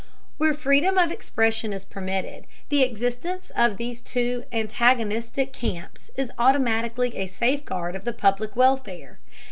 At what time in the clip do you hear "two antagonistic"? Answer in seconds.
4.01-5.53